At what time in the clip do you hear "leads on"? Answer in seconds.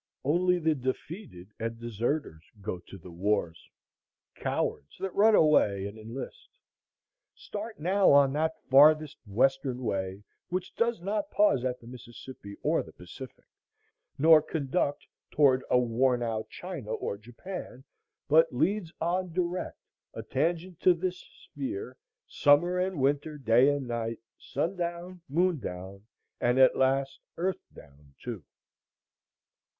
18.51-19.31